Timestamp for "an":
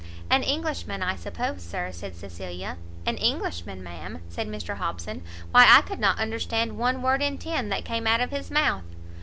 0.31-0.41, 3.05-3.17